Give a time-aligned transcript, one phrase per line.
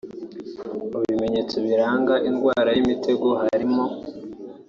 [0.91, 3.85] Mu bimenyetso biranga indwara y’imitego harimo